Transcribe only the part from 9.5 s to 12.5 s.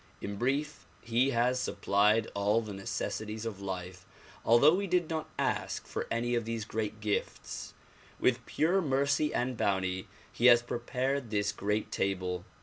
bounty he has prepai; ed this great table.